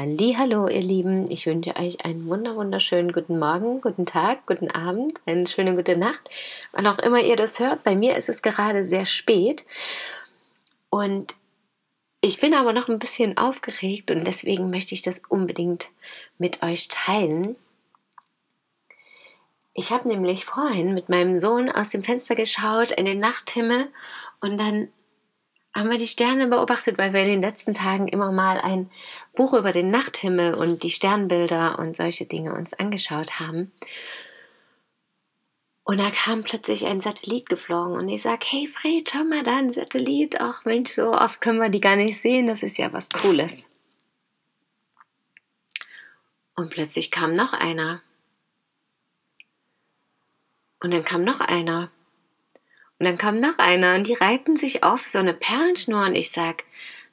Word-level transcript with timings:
Hallo, 0.00 0.68
ihr 0.68 0.80
Lieben. 0.80 1.28
Ich 1.28 1.46
wünsche 1.46 1.74
euch 1.74 2.04
einen 2.04 2.28
wunder 2.28 2.54
wunderschönen 2.54 3.10
guten 3.10 3.40
Morgen, 3.40 3.80
guten 3.80 4.06
Tag, 4.06 4.46
guten 4.46 4.70
Abend, 4.70 5.20
eine 5.26 5.44
schöne 5.48 5.74
gute 5.74 5.96
Nacht. 5.96 6.20
Wann 6.70 6.86
auch 6.86 7.00
immer 7.00 7.20
ihr 7.20 7.34
das 7.34 7.58
hört, 7.58 7.82
bei 7.82 7.96
mir 7.96 8.16
ist 8.16 8.28
es 8.28 8.40
gerade 8.40 8.84
sehr 8.84 9.06
spät. 9.06 9.66
Und 10.88 11.34
ich 12.20 12.38
bin 12.38 12.54
aber 12.54 12.72
noch 12.72 12.88
ein 12.88 13.00
bisschen 13.00 13.38
aufgeregt 13.38 14.12
und 14.12 14.24
deswegen 14.24 14.70
möchte 14.70 14.94
ich 14.94 15.02
das 15.02 15.20
unbedingt 15.28 15.88
mit 16.38 16.62
euch 16.62 16.86
teilen. 16.86 17.56
Ich 19.74 19.90
habe 19.90 20.06
nämlich 20.06 20.44
vorhin 20.44 20.94
mit 20.94 21.08
meinem 21.08 21.40
Sohn 21.40 21.72
aus 21.72 21.88
dem 21.88 22.04
Fenster 22.04 22.36
geschaut 22.36 22.92
in 22.92 23.04
den 23.04 23.18
Nachthimmel 23.18 23.88
und 24.40 24.58
dann 24.58 24.92
haben 25.74 25.90
wir 25.90 25.98
die 25.98 26.06
Sterne 26.06 26.48
beobachtet, 26.48 26.98
weil 26.98 27.12
wir 27.12 27.22
in 27.22 27.28
den 27.28 27.42
letzten 27.42 27.74
Tagen 27.74 28.08
immer 28.08 28.32
mal 28.32 28.60
ein 28.60 28.90
Buch 29.34 29.52
über 29.54 29.70
den 29.70 29.90
Nachthimmel 29.90 30.54
und 30.54 30.82
die 30.82 30.90
Sternbilder 30.90 31.78
und 31.78 31.94
solche 31.94 32.26
Dinge 32.26 32.54
uns 32.54 32.74
angeschaut 32.74 33.38
haben. 33.38 33.70
Und 35.84 35.98
da 35.98 36.10
kam 36.10 36.42
plötzlich 36.42 36.84
ein 36.84 37.00
Satellit 37.00 37.48
geflogen 37.48 37.96
und 37.96 38.10
ich 38.10 38.20
sag, 38.20 38.44
hey 38.44 38.66
Fred, 38.66 39.08
schau 39.10 39.24
mal 39.24 39.42
da, 39.42 39.56
ein 39.56 39.72
Satellit. 39.72 40.38
Ach 40.38 40.64
Mensch, 40.66 40.90
so 40.90 41.12
oft 41.12 41.40
können 41.40 41.60
wir 41.60 41.70
die 41.70 41.80
gar 41.80 41.96
nicht 41.96 42.20
sehen, 42.20 42.46
das 42.46 42.62
ist 42.62 42.76
ja 42.76 42.92
was 42.92 43.08
Cooles. 43.08 43.70
Und 46.54 46.70
plötzlich 46.70 47.10
kam 47.10 47.32
noch 47.32 47.54
einer. 47.54 48.02
Und 50.82 50.92
dann 50.92 51.04
kam 51.04 51.24
noch 51.24 51.40
einer. 51.40 51.90
Und 52.98 53.06
dann 53.06 53.18
kam 53.18 53.38
noch 53.38 53.58
einer 53.58 53.94
und 53.94 54.06
die 54.06 54.14
reiten 54.14 54.56
sich 54.56 54.82
auf 54.82 55.08
so 55.08 55.18
eine 55.18 55.34
Perlenschnur 55.34 56.04
und 56.06 56.16
ich 56.16 56.32
sag, 56.32 56.64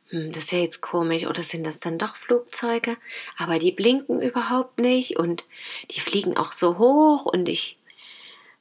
hm, 0.10 0.32
das 0.32 0.46
ist 0.46 0.52
ja 0.52 0.60
jetzt 0.60 0.82
komisch, 0.82 1.26
oder 1.26 1.44
sind 1.44 1.66
das 1.66 1.80
dann 1.80 1.98
doch 1.98 2.16
Flugzeuge? 2.16 2.98
Aber 3.38 3.60
die 3.60 3.72
blinken 3.72 4.22
überhaupt 4.22 4.80
nicht 4.80 5.18
und 5.18 5.44
die 5.92 6.00
fliegen 6.00 6.38
auch 6.38 6.52
so 6.52 6.78
hoch 6.80 7.26
und 7.26 7.50
ich, 7.50 7.78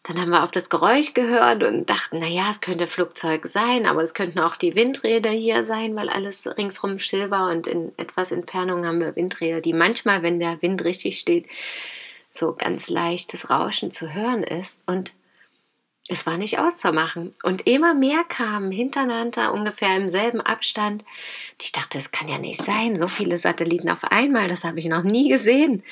dann 0.02 0.20
haben 0.20 0.30
wir 0.30 0.42
auf 0.42 0.50
das 0.50 0.68
Geräusch 0.68 1.14
gehört 1.14 1.62
und 1.62 1.88
dachten, 1.88 2.18
na 2.20 2.26
ja, 2.26 2.50
es 2.50 2.60
könnte 2.60 2.86
Flugzeug 2.86 3.46
sein, 3.46 3.86
aber 3.86 4.02
es 4.02 4.12
könnten 4.12 4.38
auch 4.38 4.56
die 4.56 4.74
Windräder 4.74 5.30
hier 5.30 5.64
sein, 5.64 5.96
weil 5.96 6.10
alles 6.10 6.46
ringsrum 6.58 6.98
still 6.98 7.30
war 7.30 7.50
und 7.50 7.66
in 7.66 7.92
etwas 7.98 8.32
Entfernung 8.32 8.84
haben 8.84 9.00
wir 9.00 9.16
Windräder, 9.16 9.62
die 9.62 9.72
manchmal, 9.72 10.22
wenn 10.22 10.40
der 10.40 10.60
Wind 10.60 10.84
richtig 10.84 11.18
steht, 11.18 11.46
so 12.30 12.54
ganz 12.54 12.90
leichtes 12.90 13.48
Rauschen 13.48 13.90
zu 13.90 14.12
hören 14.12 14.42
ist 14.42 14.82
und 14.86 15.12
es 16.08 16.26
war 16.26 16.36
nicht 16.36 16.58
auszumachen. 16.58 17.32
Und 17.44 17.66
immer 17.66 17.94
mehr 17.94 18.24
kamen 18.24 18.70
hintereinander, 18.70 19.54
ungefähr 19.54 19.96
im 19.96 20.10
selben 20.10 20.42
Abstand. 20.42 21.02
Ich 21.62 21.72
dachte, 21.72 21.96
es 21.96 22.10
kann 22.10 22.28
ja 22.28 22.36
nicht 22.36 22.62
sein, 22.62 22.94
so 22.94 23.08
viele 23.08 23.38
Satelliten 23.38 23.88
auf 23.88 24.04
einmal, 24.04 24.48
das 24.48 24.64
habe 24.64 24.78
ich 24.78 24.84
noch 24.84 25.02
nie 25.02 25.30
gesehen. 25.30 25.82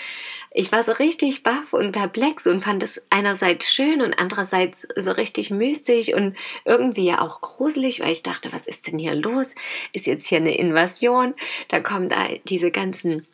Ich 0.51 0.71
war 0.71 0.85
so 0.85 0.93
richtig 0.93 1.43
baff 1.43 1.73
und 1.73 1.93
perplex 1.93 2.47
und 2.47 2.63
fand 2.63 2.83
es 2.83 3.07
einerseits 3.09 3.73
schön 3.73 4.03
und 4.03 4.13
andererseits 4.13 4.87
so 4.97 5.13
richtig 5.13 5.51
mystisch 5.51 6.13
und 6.13 6.37
irgendwie 6.67 7.15
auch 7.15 7.41
gruselig, 7.41 8.01
weil 8.01 8.13
ich 8.13 8.23
dachte, 8.23 8.53
was 8.53 8.67
ist 8.67 8.89
denn 8.89 8.99
hier 8.99 9.15
los? 9.15 9.55
Ist 9.95 10.07
jetzt 10.07 10.27
hier 10.27 10.39
eine 10.39 10.55
Invasion? 10.55 11.33
Da 11.69 11.81
kommen 11.81 12.11
da 12.11 12.29
diese 12.47 12.71
ganzen 12.71 13.27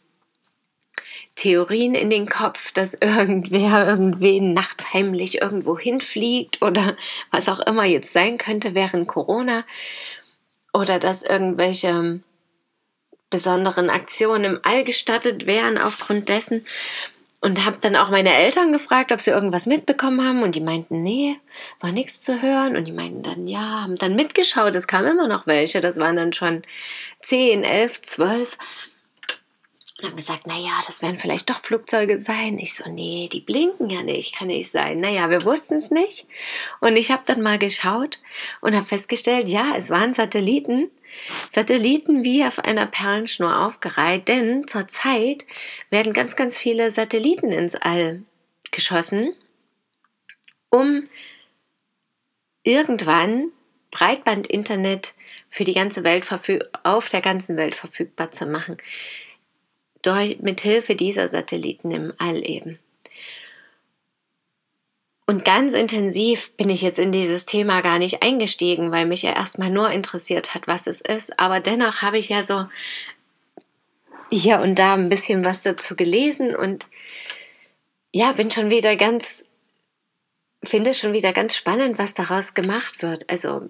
Theorien 1.39 1.95
in 1.95 2.11
den 2.11 2.29
Kopf, 2.29 2.73
dass 2.73 2.95
irgendwer 3.01 3.87
irgendwen 3.87 4.55
nachts 4.55 4.93
heimlich 4.93 5.41
irgendwo 5.41 5.79
hinfliegt 5.79 6.63
oder 6.63 6.97
was 7.31 7.49
auch 7.49 7.61
immer 7.61 7.85
jetzt 7.85 8.13
sein 8.13 8.39
könnte 8.39 8.75
während 8.75 9.09
Corona. 9.09 9.65
Oder 10.75 10.99
dass 10.99 11.23
irgendwelche 11.23 12.21
besonderen 13.31 13.89
Aktionen 13.89 14.45
im 14.45 14.61
All 14.63 14.85
gestattet 14.85 15.47
wären 15.47 15.79
aufgrund 15.79 16.29
dessen. 16.29 16.67
Und 17.41 17.65
habe 17.65 17.79
dann 17.81 17.95
auch 17.95 18.11
meine 18.11 18.35
Eltern 18.35 18.73
gefragt, 18.73 19.13
ob 19.13 19.21
sie 19.21 19.31
irgendwas 19.31 19.67
mitbekommen 19.67 20.27
haben. 20.27 20.43
Und 20.43 20.57
die 20.57 20.61
meinten, 20.61 21.05
nee, 21.05 21.37
war 21.79 21.93
nichts 21.93 22.21
zu 22.21 22.43
hören. 22.43 22.77
Und 22.77 22.89
die 22.89 22.93
meinten 22.93 23.23
dann, 23.23 23.47
ja, 23.47 23.83
haben 23.83 23.97
dann 23.97 24.17
mitgeschaut, 24.17 24.75
es 24.75 24.89
kamen 24.89 25.13
immer 25.13 25.29
noch 25.29 25.47
welche, 25.47 25.81
das 25.81 25.99
waren 25.99 26.17
dann 26.17 26.33
schon 26.33 26.63
zehn, 27.21 27.63
elf, 27.63 28.03
zwölf 28.03 28.59
und 30.01 30.09
haben 30.09 30.17
gesagt, 30.17 30.47
naja, 30.47 30.81
das 30.87 31.03
werden 31.03 31.17
vielleicht 31.17 31.51
doch 31.51 31.61
Flugzeuge 31.61 32.19
sein. 32.19 32.59
Ich 32.61 32.75
so, 32.75 32.89
nee, 32.89 33.29
die 33.33 33.41
blinken 33.41 33.91
ja 33.91 34.05
nicht, 34.05 34.37
kann 34.37 34.47
nicht 34.47 34.71
sein. 34.71 35.01
Naja, 35.01 35.29
wir 35.29 35.45
wussten 35.45 35.75
es 35.75 35.91
nicht. 35.91 36.27
Und 36.81 36.97
ich 36.97 37.11
habe 37.11 37.25
dann 37.27 37.43
mal 37.43 37.59
geschaut 37.59 38.21
und 38.61 38.77
habe 38.77 38.87
festgestellt, 38.87 39.49
ja, 39.49 39.75
es 39.77 39.91
waren 39.91 40.15
Satelliten. 40.15 40.89
Satelliten 41.51 42.23
wie 42.23 42.45
auf 42.45 42.61
einer 42.61 42.87
Perlenschnur 42.87 43.59
aufgereiht, 43.61 44.29
denn 44.29 44.69
zurzeit 44.69 45.45
werden 45.91 46.13
ganz, 46.13 46.37
ganz 46.37 46.57
viele 46.57 46.93
Satelliten 46.93 47.51
ins 47.51 47.75
All 47.75 48.23
geschossen, 48.71 49.35
um 50.71 51.09
irgendwann 52.63 53.51
Breitbandinternet 53.91 55.15
für 55.49 55.65
die 55.65 55.75
ganze 55.75 56.05
Welt 56.05 56.27
auf 56.85 57.09
der 57.09 57.23
ganzen 57.23 57.57
Welt 57.57 57.75
verfügbar 57.75 58.31
zu 58.31 58.47
machen 58.47 58.77
durch, 60.03 60.39
mit 60.41 60.61
Hilfe 60.61 60.95
dieser 60.95 61.29
Satelliten 61.29 61.91
im 61.91 62.13
All 62.19 62.45
eben. 62.49 62.79
Und 65.27 65.45
ganz 65.45 65.75
intensiv 65.75 66.53
bin 66.53 66.71
ich 66.71 66.81
jetzt 66.81 66.99
in 66.99 67.13
dieses 67.13 67.45
Thema 67.45 67.83
gar 67.83 67.99
nicht 67.99 68.23
eingestiegen, 68.23 68.91
weil 68.91 69.05
mich 69.05 69.21
ja 69.21 69.35
erstmal 69.35 69.69
nur 69.69 69.91
interessiert 69.91 70.55
hat, 70.55 70.67
was 70.67 70.87
es 70.87 71.03
ist. 71.03 71.39
Aber 71.39 71.61
dennoch 71.61 72.01
habe 72.01 72.17
ich 72.17 72.31
ja 72.31 72.43
so 72.43 72.65
hier 74.31 74.61
und 74.61 74.79
da 74.79 74.95
ein 74.95 75.11
bisschen 75.11 75.45
was 75.45 75.63
dazu 75.63 75.97
gelesen 75.97 76.57
und 76.57 76.87
ja, 78.11 78.33
bin 78.33 78.51
schon 78.51 78.71
wieder 78.71 78.97
ganz, 78.97 79.45
finde 80.65 80.95
schon 80.95 81.13
wieder 81.13 81.35
ganz 81.35 81.57
spannend, 81.57 81.99
was 81.99 82.15
daraus 82.15 82.55
gemacht 82.55 83.03
wird. 83.03 83.29
Also, 83.29 83.69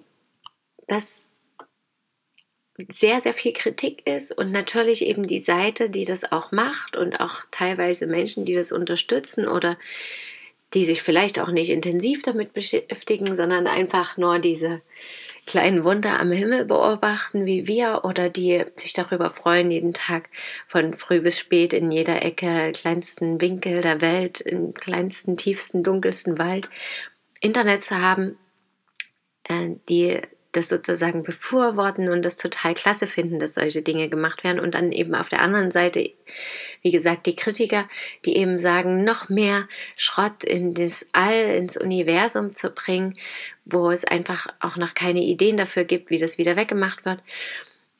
das 0.87 1.27
sehr, 2.87 3.19
sehr 3.19 3.33
viel 3.33 3.53
Kritik 3.53 4.07
ist 4.07 4.31
und 4.31 4.51
natürlich 4.51 5.05
eben 5.05 5.23
die 5.23 5.39
Seite, 5.39 5.89
die 5.89 6.05
das 6.05 6.31
auch 6.31 6.51
macht 6.51 6.95
und 6.95 7.19
auch 7.19 7.41
teilweise 7.51 8.07
Menschen, 8.07 8.45
die 8.45 8.55
das 8.55 8.71
unterstützen 8.71 9.47
oder 9.47 9.77
die 10.73 10.85
sich 10.85 11.01
vielleicht 11.01 11.39
auch 11.39 11.49
nicht 11.49 11.71
intensiv 11.71 12.21
damit 12.21 12.53
beschäftigen, 12.53 13.35
sondern 13.35 13.67
einfach 13.67 14.17
nur 14.17 14.39
diese 14.39 14.81
kleinen 15.45 15.83
Wunder 15.83 16.19
am 16.19 16.31
Himmel 16.31 16.65
beobachten 16.65 17.47
wie 17.47 17.65
wir 17.65 18.01
oder 18.03 18.29
die 18.29 18.63
sich 18.75 18.93
darüber 18.93 19.31
freuen, 19.31 19.71
jeden 19.71 19.95
Tag 19.95 20.29
von 20.67 20.93
früh 20.93 21.21
bis 21.21 21.39
spät 21.39 21.73
in 21.73 21.91
jeder 21.91 22.23
Ecke, 22.23 22.71
kleinsten 22.71 23.41
Winkel 23.41 23.81
der 23.81 23.99
Welt, 23.99 24.41
im 24.41 24.75
kleinsten, 24.75 25.37
tiefsten, 25.37 25.81
dunkelsten 25.81 26.37
Wald 26.37 26.69
Internet 27.41 27.83
zu 27.83 27.99
haben, 27.99 28.37
äh, 29.45 29.71
die 29.87 30.19
das 30.51 30.69
sozusagen 30.69 31.21
befürworten 31.21 32.09
und 32.09 32.23
das 32.23 32.37
total 32.37 32.73
klasse 32.73 33.05
finden, 33.05 33.37
dass 33.37 33.53
solche 33.53 33.83
Dinge 33.83 34.09
gemacht 34.09 34.43
werden. 34.43 34.59
Und 34.59 34.73
dann 34.73 34.91
eben 34.91 35.13
auf 35.13 35.29
der 35.29 35.41
anderen 35.41 35.71
Seite, 35.71 36.11
wie 36.81 36.91
gesagt, 36.91 37.27
die 37.27 37.35
Kritiker, 37.35 37.87
die 38.25 38.35
eben 38.35 38.57
sagen, 38.57 39.03
noch 39.03 39.29
mehr 39.29 39.67
Schrott 39.95 40.43
in 40.43 40.73
das 40.73 41.07
All, 41.11 41.55
ins 41.55 41.77
Universum 41.77 42.51
zu 42.51 42.71
bringen, 42.71 43.17
wo 43.65 43.91
es 43.91 44.05
einfach 44.05 44.47
auch 44.59 44.75
noch 44.75 44.95
keine 44.95 45.21
Ideen 45.21 45.57
dafür 45.57 45.83
gibt, 45.83 46.09
wie 46.09 46.19
das 46.19 46.39
wieder 46.39 46.55
weggemacht 46.55 47.05
wird. 47.05 47.19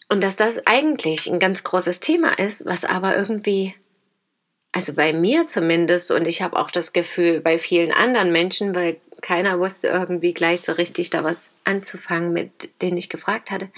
Und 0.10 0.24
dass 0.24 0.36
das 0.36 0.66
eigentlich 0.66 1.28
ein 1.28 1.40
ganz 1.40 1.64
großes 1.64 2.00
Thema 2.00 2.40
ist, 2.40 2.66
was 2.66 2.84
aber 2.84 3.16
irgendwie 3.16 3.76
also 4.72 4.94
bei 4.94 5.14
mir 5.14 5.48
zumindest 5.48 6.12
und 6.12 6.28
ich 6.28 6.42
habe 6.42 6.58
auch 6.58 6.70
das 6.70 6.94
Gefühl 6.94 7.42
bei 7.42 7.58
vielen 7.58 7.92
anderen 7.92 8.32
Menschen, 8.32 8.76
weil 8.76 8.98
keiner 9.22 9.60
wusste 9.60 9.88
irgendwie 9.88 10.34
gleich 10.34 10.62
so 10.62 10.74
richtig 10.74 11.10
da 11.10 11.24
was 11.24 11.52
anzufangen, 11.64 12.34
mit 12.34 12.52
denen 12.82 12.98
ich 12.98 13.10
gefragt 13.10 13.52
hatte, 13.52 13.70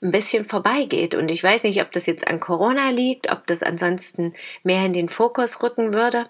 ein 0.00 0.12
bisschen 0.12 0.44
vorbeigeht. 0.44 1.14
Und 1.14 1.28
ich 1.28 1.42
weiß 1.42 1.64
nicht, 1.64 1.82
ob 1.82 1.92
das 1.92 2.06
jetzt 2.06 2.28
an 2.28 2.40
Corona 2.40 2.90
liegt, 2.90 3.30
ob 3.30 3.46
das 3.46 3.62
ansonsten 3.62 4.34
mehr 4.62 4.84
in 4.86 4.92
den 4.92 5.08
Fokus 5.08 5.62
rücken 5.62 5.94
würde 5.94 6.24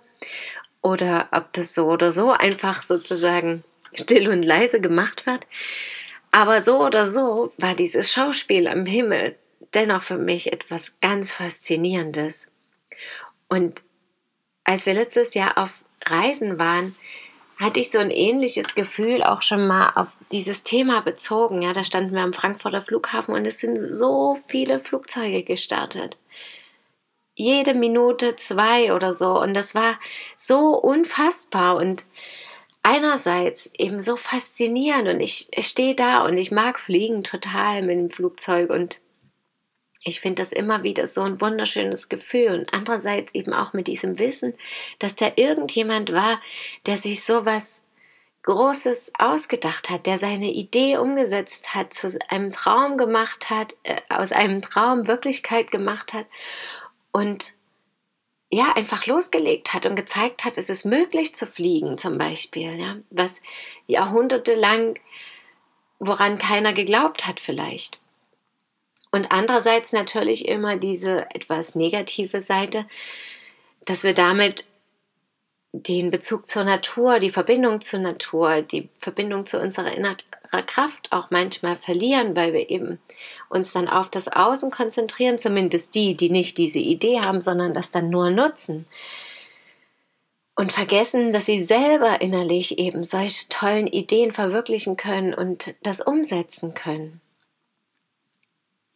oder 0.80 1.28
ob 1.32 1.52
das 1.52 1.74
so 1.74 1.88
oder 1.88 2.12
so 2.12 2.30
einfach 2.30 2.82
sozusagen 2.82 3.64
still 3.94 4.28
und 4.28 4.44
leise 4.44 4.80
gemacht 4.80 5.26
wird. 5.26 5.46
Aber 6.30 6.62
so 6.62 6.84
oder 6.84 7.06
so 7.06 7.52
war 7.58 7.74
dieses 7.74 8.12
Schauspiel 8.12 8.68
am 8.68 8.86
Himmel 8.86 9.36
dennoch 9.74 10.02
für 10.02 10.18
mich 10.18 10.52
etwas 10.52 11.00
ganz 11.00 11.32
Faszinierendes. 11.32 12.52
Und 13.48 13.82
als 14.64 14.86
wir 14.86 14.94
letztes 14.94 15.34
Jahr 15.34 15.58
auf 15.58 15.84
Reisen 16.06 16.58
waren, 16.58 16.94
hatte 17.58 17.80
ich 17.80 17.90
so 17.90 17.98
ein 17.98 18.10
ähnliches 18.10 18.74
Gefühl 18.74 19.22
auch 19.22 19.42
schon 19.42 19.66
mal 19.66 19.92
auf 19.96 20.16
dieses 20.30 20.62
Thema 20.62 21.00
bezogen. 21.00 21.60
Ja, 21.60 21.72
da 21.72 21.82
standen 21.82 22.14
wir 22.14 22.22
am 22.22 22.32
Frankfurter 22.32 22.80
Flughafen 22.80 23.34
und 23.34 23.44
es 23.46 23.58
sind 23.58 23.76
so 23.76 24.36
viele 24.46 24.78
Flugzeuge 24.78 25.42
gestartet. 25.42 26.18
Jede 27.34 27.74
Minute 27.74 28.36
zwei 28.36 28.94
oder 28.94 29.12
so. 29.12 29.40
Und 29.40 29.54
das 29.54 29.74
war 29.74 29.98
so 30.36 30.76
unfassbar 30.78 31.76
und 31.76 32.04
einerseits 32.82 33.70
eben 33.76 34.00
so 34.00 34.16
faszinierend. 34.16 35.08
Und 35.08 35.20
ich, 35.20 35.48
stehe 35.60 35.94
da 35.94 36.24
und 36.24 36.38
ich 36.38 36.50
mag 36.52 36.78
Fliegen 36.78 37.24
total 37.24 37.82
mit 37.82 37.96
dem 37.96 38.10
Flugzeug 38.10 38.70
und 38.70 39.00
ich 40.04 40.20
finde 40.20 40.42
das 40.42 40.52
immer 40.52 40.82
wieder 40.82 41.06
so 41.06 41.22
ein 41.22 41.40
wunderschönes 41.40 42.08
Gefühl 42.08 42.60
und 42.60 42.74
andererseits 42.74 43.34
eben 43.34 43.52
auch 43.52 43.72
mit 43.72 43.88
diesem 43.88 44.18
Wissen, 44.18 44.54
dass 44.98 45.16
da 45.16 45.32
irgendjemand 45.36 46.12
war, 46.12 46.40
der 46.86 46.98
sich 46.98 47.24
sowas 47.24 47.82
Großes 48.44 49.12
ausgedacht 49.18 49.90
hat, 49.90 50.06
der 50.06 50.18
seine 50.18 50.50
Idee 50.52 50.96
umgesetzt 50.96 51.74
hat, 51.74 51.92
zu 51.92 52.18
einem 52.28 52.52
Traum 52.52 52.96
gemacht 52.96 53.50
hat, 53.50 53.74
äh, 53.82 54.00
aus 54.08 54.32
einem 54.32 54.62
Traum 54.62 55.06
Wirklichkeit 55.06 55.70
gemacht 55.70 56.14
hat 56.14 56.26
und 57.12 57.54
ja, 58.50 58.72
einfach 58.74 59.04
losgelegt 59.04 59.74
hat 59.74 59.84
und 59.84 59.96
gezeigt 59.96 60.44
hat, 60.44 60.56
es 60.56 60.70
ist 60.70 60.86
möglich 60.86 61.34
zu 61.34 61.46
fliegen, 61.46 61.98
zum 61.98 62.16
Beispiel, 62.16 62.74
ja, 62.78 62.96
was 63.10 63.42
jahrhundertelang, 63.86 64.98
woran 65.98 66.38
keiner 66.38 66.72
geglaubt 66.72 67.26
hat 67.26 67.40
vielleicht. 67.40 68.00
Und 69.10 69.30
andererseits 69.30 69.92
natürlich 69.92 70.48
immer 70.48 70.76
diese 70.76 71.26
etwas 71.34 71.74
negative 71.74 72.40
Seite, 72.40 72.86
dass 73.84 74.04
wir 74.04 74.14
damit 74.14 74.64
den 75.72 76.10
Bezug 76.10 76.46
zur 76.46 76.64
Natur, 76.64 77.18
die 77.18 77.30
Verbindung 77.30 77.80
zur 77.80 78.00
Natur, 78.00 78.62
die 78.62 78.88
Verbindung 78.98 79.46
zu 79.46 79.60
unserer 79.60 79.92
inneren 79.92 80.16
Kraft 80.66 81.12
auch 81.12 81.30
manchmal 81.30 81.76
verlieren, 81.76 82.34
weil 82.34 82.52
wir 82.52 82.70
eben 82.70 82.98
uns 83.50 83.72
dann 83.72 83.88
auf 83.88 84.10
das 84.10 84.28
Außen 84.28 84.70
konzentrieren, 84.70 85.38
zumindest 85.38 85.94
die, 85.94 86.14
die 86.14 86.30
nicht 86.30 86.56
diese 86.58 86.78
Idee 86.78 87.20
haben, 87.20 87.42
sondern 87.42 87.74
das 87.74 87.90
dann 87.90 88.08
nur 88.08 88.30
nutzen. 88.30 88.86
Und 90.54 90.72
vergessen, 90.72 91.32
dass 91.32 91.46
sie 91.46 91.62
selber 91.62 92.20
innerlich 92.20 92.78
eben 92.78 93.04
solche 93.04 93.48
tollen 93.48 93.86
Ideen 93.86 94.32
verwirklichen 94.32 94.96
können 94.96 95.32
und 95.32 95.74
das 95.82 96.00
umsetzen 96.00 96.74
können 96.74 97.20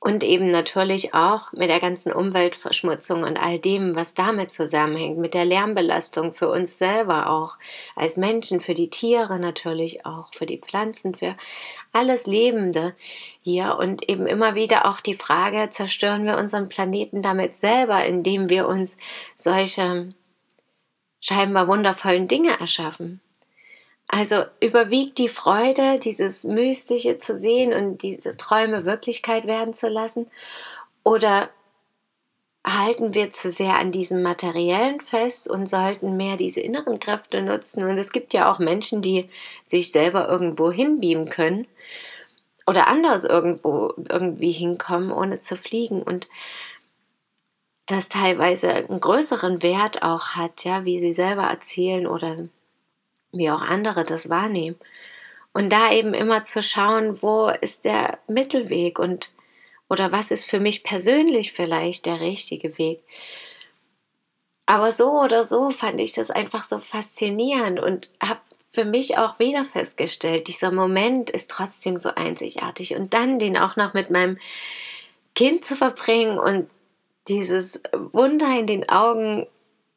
und 0.03 0.25
eben 0.25 0.51
natürlich 0.51 1.15
auch 1.15 1.53
mit 1.53 1.71
der 1.71 1.79
ganzen 1.79 2.13
Umweltverschmutzung 2.13 3.23
und 3.23 3.37
all 3.37 3.61
dem, 3.61 3.95
was 3.95 4.15
damit 4.15 4.51
zusammenhängt, 4.51 5.17
mit 5.17 5.33
der 5.33 5.45
Lärmbelastung 5.45 6.35
für 6.35 6.49
uns 6.49 6.77
selber 6.77 7.31
auch, 7.31 7.55
als 7.95 8.17
Menschen, 8.17 8.59
für 8.59 8.75
die 8.75 8.91
Tiere 8.91 9.39
natürlich 9.39 10.05
auch, 10.05 10.27
für 10.35 10.45
die 10.45 10.59
Pflanzen, 10.59 11.15
für 11.15 11.37
alles 11.93 12.27
Lebende 12.27 12.97
hier 13.43 13.77
und 13.79 14.09
eben 14.09 14.27
immer 14.27 14.57
wieder 14.57 14.87
auch 14.87 15.01
die 15.01 15.15
Frage, 15.15 15.71
zerstören 15.71 16.27
wir 16.27 16.37
unseren 16.37 16.69
Planeten 16.69 17.23
damit 17.23 17.55
selber, 17.55 18.05
indem 18.05 18.51
wir 18.51 18.67
uns 18.67 18.97
solche 19.37 20.13
scheinbar 21.21 21.69
wundervollen 21.69 22.27
Dinge 22.27 22.59
erschaffen. 22.59 23.21
Also 24.15 24.45
überwiegt 24.61 25.17
die 25.17 25.31
Freude, 25.31 25.99
dieses 25.99 26.45
Mystische 26.45 27.17
zu 27.17 27.39
sehen 27.39 27.73
und 27.73 28.03
diese 28.03 28.37
Träume 28.37 28.85
Wirklichkeit 28.85 29.47
werden 29.47 29.73
zu 29.73 29.89
lassen? 29.89 30.31
Oder 31.03 31.49
halten 32.63 33.15
wir 33.15 33.31
zu 33.31 33.49
sehr 33.49 33.79
an 33.79 33.91
diesem 33.91 34.23
Materiellen 34.23 35.01
fest 35.01 35.49
und 35.49 35.67
sollten 35.67 36.19
mehr 36.19 36.37
diese 36.37 36.61
inneren 36.61 37.01
Kräfte 37.01 37.41
nutzen? 37.41 37.85
Und 37.85 37.97
es 37.97 38.13
gibt 38.13 38.35
ja 38.35 38.53
auch 38.53 38.59
Menschen, 38.59 39.01
die 39.01 39.31
sich 39.65 39.91
selber 39.93 40.29
irgendwo 40.29 40.71
hinbeamen 40.71 41.31
können 41.31 41.67
oder 42.67 42.89
anders 42.89 43.25
irgendwo 43.25 43.95
irgendwie 43.97 44.53
hinkommen, 44.53 45.11
ohne 45.11 45.41
zu 45.41 45.57
fliegen 45.57 46.03
und 46.03 46.29
das 47.87 48.11
teilweise 48.11 48.75
einen 48.75 49.01
größeren 49.01 49.63
Wert 49.63 50.03
auch 50.03 50.37
hat, 50.37 50.65
ja, 50.65 50.85
wie 50.85 50.99
sie 50.99 51.13
selber 51.13 51.45
erzählen 51.45 52.07
oder 52.07 52.37
wie 53.33 53.51
auch 53.51 53.63
andere 53.63 54.05
das 54.05 54.29
wahrnehmen. 54.29 54.77
Und 55.53 55.71
da 55.71 55.93
eben 55.93 56.15
immer 56.15 56.45
zu 56.45 56.63
schauen, 56.63 57.21
wo 57.23 57.49
ist 57.49 57.85
der 57.85 58.19
Mittelweg 58.29 58.99
und 58.99 59.31
oder 59.89 60.11
was 60.11 60.31
ist 60.31 60.47
für 60.47 60.61
mich 60.61 60.85
persönlich 60.85 61.53
vielleicht 61.53 62.07
der 62.07 62.21
richtige 62.21 62.79
Weg. 62.79 63.03
Aber 64.65 64.93
so 64.93 65.21
oder 65.21 65.45
so 65.45 65.71
fand 65.71 66.01
ich 66.01 66.13
das 66.13 66.31
einfach 66.31 66.65
so 66.65 66.79
faszinierend 66.79 67.79
und 67.79 68.11
habe 68.23 68.41
für 68.71 68.87
mich 68.87 69.19
auch 69.19 69.39
wieder 69.39 69.67
festgestellt, 69.67 70.49
dieser 70.49 70.73
Moment 70.73 71.29
ist 71.29 71.51
trotzdem 71.51 71.99
so 71.99 72.09
einzigartig 72.15 72.97
und 72.97 73.13
dann 73.13 73.39
den 73.39 73.59
auch 73.59 73.77
noch 73.77 73.93
mit 73.93 74.09
meinem 74.09 74.39
Kind 75.35 75.65
zu 75.65 75.77
verbringen 75.77 76.39
und 76.39 76.71
dieses 77.29 77.83
Wunder 78.13 78.59
in 78.59 78.67
den 78.67 78.89
Augen 78.89 79.47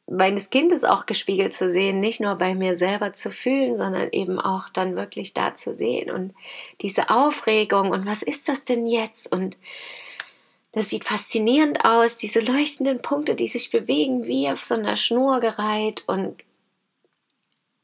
meines 0.08 0.50
Kindes 0.50 0.84
auch 0.84 1.06
gespiegelt 1.06 1.54
zu 1.54 1.70
sehen, 1.70 1.98
nicht 1.98 2.20
nur 2.20 2.36
bei 2.36 2.54
mir 2.54 2.76
selber 2.76 3.12
zu 3.12 3.30
fühlen, 3.30 3.76
sondern 3.76 4.10
eben 4.12 4.38
auch 4.38 4.68
dann 4.68 4.94
wirklich 4.94 5.34
da 5.34 5.56
zu 5.56 5.74
sehen. 5.74 6.10
Und 6.10 6.34
diese 6.80 7.10
Aufregung 7.10 7.90
und 7.90 8.06
was 8.06 8.22
ist 8.22 8.48
das 8.48 8.64
denn 8.64 8.86
jetzt? 8.86 9.32
Und 9.32 9.56
das 10.72 10.90
sieht 10.90 11.04
faszinierend 11.04 11.84
aus, 11.84 12.16
diese 12.16 12.40
leuchtenden 12.40 13.02
Punkte, 13.02 13.34
die 13.34 13.48
sich 13.48 13.70
bewegen 13.70 14.26
wie 14.26 14.48
auf 14.48 14.64
so 14.64 14.74
einer 14.74 14.96
Schnur 14.96 15.40
gereiht. 15.40 16.04
Und 16.06 16.36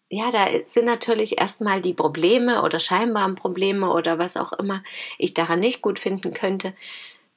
ja, 0.08 0.30
da 0.30 0.46
sind 0.64 0.84
natürlich 0.84 1.38
erstmal 1.38 1.80
die 1.80 1.94
Probleme 1.94 2.62
oder 2.62 2.78
scheinbaren 2.78 3.34
Probleme 3.34 3.90
oder 3.92 4.18
was 4.18 4.36
auch 4.36 4.52
immer 4.52 4.84
ich 5.18 5.34
daran 5.34 5.60
nicht 5.60 5.82
gut 5.82 5.98
finden 5.98 6.32
könnte, 6.32 6.74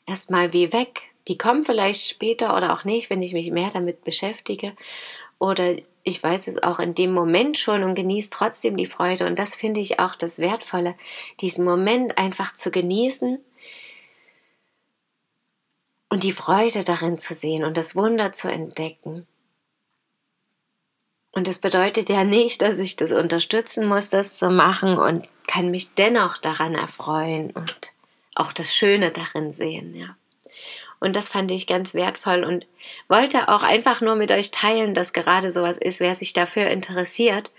erstmal 0.06 0.54
wie 0.54 0.74
weg 0.74 1.10
die 1.28 1.38
kommen 1.38 1.66
vielleicht 1.66 2.08
später 2.08 2.56
oder 2.56 2.74
auch 2.74 2.84
nicht, 2.84 3.10
wenn 3.10 3.22
ich 3.22 3.34
mich 3.34 3.52
mehr 3.52 3.70
damit 3.72 4.04
beschäftige. 4.04 4.74
Oder 5.40 5.76
ich 6.04 6.22
weiß 6.22 6.48
es 6.48 6.62
auch 6.62 6.80
in 6.80 6.94
dem 6.94 7.12
Moment 7.12 7.58
schon 7.58 7.84
und 7.84 7.96
genieße 7.96 8.30
trotzdem 8.30 8.78
die 8.78 8.86
Freude. 8.86 9.26
Und 9.26 9.40
das 9.40 9.56
finde 9.56 9.80
ich 9.80 10.00
auch 10.00 10.16
das 10.16 10.40
Wertvolle, 10.40 10.96
diesen 11.42 11.66
Moment 11.66 12.18
einfach 12.18 12.56
zu 12.56 12.72
genießen 12.72 13.40
und 16.10 16.24
die 16.24 16.32
Freude 16.32 16.84
darin 16.84 17.18
zu 17.18 17.34
sehen 17.34 17.64
und 17.64 17.76
das 17.76 17.96
Wunder 17.96 18.32
zu 18.32 18.48
entdecken. 18.48 19.28
Und 21.32 21.48
das 21.50 21.60
bedeutet 21.60 22.08
ja 22.08 22.24
nicht, 22.24 22.62
dass 22.62 22.78
ich 22.78 22.96
das 22.96 23.12
unterstützen 23.12 23.88
muss, 23.88 24.10
das 24.10 24.36
zu 24.36 24.50
machen 24.50 24.98
und 24.98 25.30
kann 25.48 25.70
mich 25.70 25.94
dennoch 25.96 26.38
daran 26.38 26.76
erfreuen 26.76 27.52
und 27.52 27.92
auch 28.36 28.54
das 28.54 28.74
Schöne 28.74 29.12
darin 29.12 29.52
sehen, 29.52 29.94
ja. 29.96 30.16
Und 31.00 31.16
das 31.16 31.30
fand 31.30 31.52
ich 31.52 31.68
ganz 31.68 31.94
wertvoll 31.94 32.44
und 32.44 32.68
wollte 33.08 33.50
auch 33.50 33.64
einfach 33.64 34.02
nur 34.02 34.16
mit 34.16 34.32
euch 34.32 34.52
teilen, 34.52 34.94
dass 34.94 35.14
gerade 35.14 35.52
sowas 35.52 35.78
ist, 35.78 36.00
wer 36.00 36.16
sich 36.16 36.34
dafür 36.34 36.68
interessiert 36.68 37.52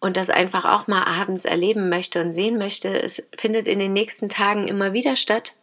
und 0.00 0.16
das 0.16 0.30
einfach 0.30 0.64
auch 0.64 0.86
mal 0.86 1.04
abends 1.04 1.44
erleben 1.44 1.88
möchte 1.88 2.22
und 2.22 2.32
sehen 2.32 2.58
möchte. 2.58 3.00
Es 3.00 3.22
findet 3.36 3.68
in 3.68 3.78
den 3.78 3.92
nächsten 3.92 4.28
Tagen 4.28 4.66
immer 4.66 4.92
wieder 4.92 5.16
statt. 5.16 5.54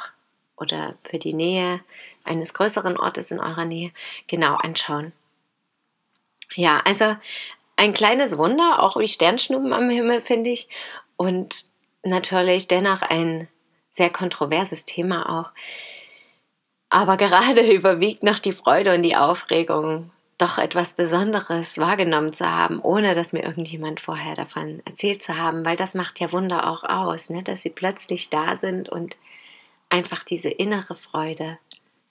oder 0.60 0.96
für 1.02 1.20
die 1.20 1.34
Nähe 1.34 1.82
eines 2.24 2.54
größeren 2.54 2.98
Ortes 2.98 3.32
in 3.32 3.40
eurer 3.40 3.66
Nähe 3.66 3.92
genau 4.28 4.56
anschauen. 4.56 5.14
Ja, 6.54 6.82
also 6.86 7.16
ein 7.76 7.94
kleines 7.94 8.38
Wunder, 8.38 8.84
auch 8.84 8.98
wie 8.98 9.08
Sternschnuppen 9.08 9.74
am 9.74 9.90
Himmel, 9.90 10.22
finde 10.22 10.50
ich. 10.50 10.68
Und 11.16 11.66
natürlich 12.04 12.68
dennoch 12.68 13.02
ein 13.02 13.48
sehr 13.92 14.10
kontroverses 14.10 14.86
Thema 14.86 15.40
auch. 15.40 15.52
Aber 16.90 17.18
gerade 17.18 17.62
überwiegt 17.72 18.24
noch 18.24 18.40
die 18.40 18.52
Freude 18.52 18.94
und 18.94 19.04
die 19.04 19.16
Aufregung, 19.16 20.12
doch 20.38 20.58
etwas 20.58 20.94
Besonderes 20.94 21.78
wahrgenommen 21.78 22.32
zu 22.32 22.50
haben, 22.50 22.80
ohne 22.80 23.14
dass 23.14 23.34
mir 23.34 23.44
irgendjemand 23.44 24.00
vorher 24.00 24.36
davon 24.36 24.82
erzählt 24.86 25.22
zu 25.22 25.38
haben, 25.38 25.66
weil 25.66 25.76
das 25.76 25.96
macht 25.96 26.20
ja 26.22 26.32
Wunder 26.32 26.70
auch 26.70 26.84
aus, 26.84 27.30
ne? 27.30 27.44
dass 27.44 27.62
sie 27.62 27.70
plötzlich 27.70 28.30
da 28.30 28.56
sind 28.56 28.88
und 28.88 29.18
einfach 29.90 30.24
diese 30.24 30.50
innere 30.50 30.96
Freude 30.96 31.58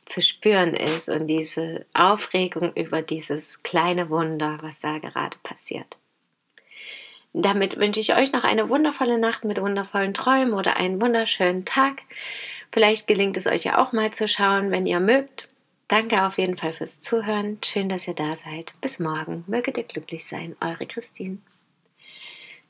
zu 0.04 0.22
spüren 0.22 0.74
ist 0.74 1.08
und 1.08 1.26
diese 1.26 1.84
Aufregung 1.92 2.72
über 2.74 3.02
dieses 3.02 3.62
kleine 3.62 4.10
Wunder, 4.10 4.58
was 4.62 4.80
da 4.80 4.98
gerade 4.98 5.36
passiert. 5.42 5.98
Damit 7.34 7.78
wünsche 7.78 8.00
ich 8.00 8.16
euch 8.16 8.32
noch 8.32 8.44
eine 8.44 8.68
wundervolle 8.68 9.18
Nacht 9.18 9.44
mit 9.44 9.60
wundervollen 9.60 10.14
Träumen 10.14 10.54
oder 10.54 10.76
einen 10.76 11.00
wunderschönen 11.00 11.64
Tag. 11.64 12.02
Vielleicht 12.72 13.06
gelingt 13.06 13.36
es 13.36 13.46
euch 13.46 13.64
ja 13.64 13.78
auch 13.78 13.92
mal 13.92 14.12
zu 14.12 14.26
schauen, 14.26 14.70
wenn 14.70 14.86
ihr 14.86 15.00
mögt, 15.00 15.48
Danke 15.88 16.26
auf 16.26 16.36
jeden 16.36 16.54
Fall 16.54 16.74
fürs 16.74 17.00
Zuhören. 17.00 17.58
Schön, 17.64 17.88
dass 17.88 18.06
ihr 18.06 18.14
da 18.14 18.36
seid. 18.36 18.74
Bis 18.82 18.98
morgen. 18.98 19.44
Möget 19.46 19.78
ihr 19.78 19.84
glücklich 19.84 20.26
sein. 20.26 20.54
Eure 20.60 20.86
Christine. 20.86 21.38